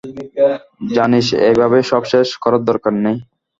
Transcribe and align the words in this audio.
জানিস, 0.91 1.27
এভাবে 1.49 1.79
সব 1.91 2.03
শেষ 2.11 2.27
করার 2.43 2.61
দরকার 2.69 2.93
নেই। 3.05 3.17